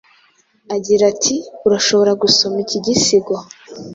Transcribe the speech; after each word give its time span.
Agira 0.75 1.03
ati 1.13 1.35
Urashobora 1.67 2.11
gusoma 2.21 2.57
iki 2.63 2.77
gisigo 2.85 3.35